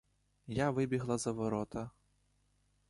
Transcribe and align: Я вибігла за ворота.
Я 0.47 0.71
вибігла 0.71 1.17
за 1.17 1.31
ворота. 1.31 1.91